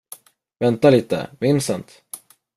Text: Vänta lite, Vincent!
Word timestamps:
Vänta 0.59 0.89
lite, 0.91 1.29
Vincent! 1.39 2.01